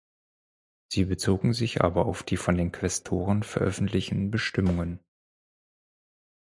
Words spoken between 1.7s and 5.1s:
aber auf die von den Quästoren veröffentlichen Bestimmungen.